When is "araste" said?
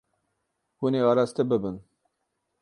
1.11-1.43